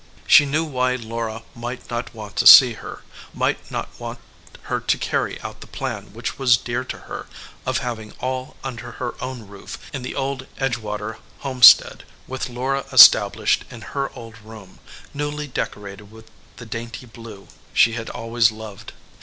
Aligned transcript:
She 0.25 0.47
knew 0.47 0.65
why 0.65 0.95
Laura 0.95 1.43
might 1.53 1.87
not 1.91 2.15
want 2.15 2.35
to 2.37 2.47
see 2.47 2.73
her, 2.73 3.03
might 3.35 3.69
not 3.69 3.87
want 3.99 4.17
her 4.63 4.79
to 4.79 4.97
carry 4.97 5.39
out 5.41 5.61
the 5.61 5.67
plan 5.67 6.07
which 6.11 6.39
was 6.39 6.57
dear 6.57 6.83
to 6.85 7.01
her, 7.01 7.27
of 7.67 7.77
having 7.85 8.13
all 8.13 8.55
under 8.63 8.93
her 8.93 9.13
own 9.23 9.45
roof 9.45 9.77
in 9.93 10.01
the 10.01 10.15
old 10.15 10.47
Edge 10.57 10.77
water 10.79 11.19
home 11.41 11.61
stead, 11.61 12.03
with 12.27 12.49
Laura 12.49 12.83
established 12.91 13.63
in 13.69 13.81
her 13.93 14.11
old 14.13 14.39
room, 14.39 14.79
newly 15.13 15.45
decorated 15.45 16.09
with 16.11 16.31
the 16.57 16.65
dainty 16.65 17.05
blue 17.05 17.47
she 17.71 17.93
had 17.93 18.09
always 18.09 18.51
loved. 18.51 18.93